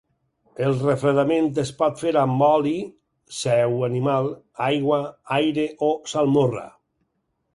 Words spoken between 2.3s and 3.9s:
oli, sèu